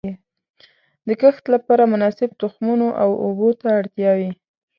د 1.07 1.09
کښت 1.21 1.43
لپاره 1.53 1.83
مناسب 1.93 2.29
تخمونو 2.41 2.87
او 3.01 3.09
اوبو 3.25 3.49
ته 3.59 3.67
اړتیا 3.79 4.11
وي. 4.19 4.31